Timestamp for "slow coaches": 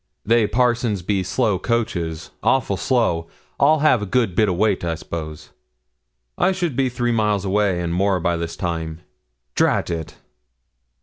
1.21-2.31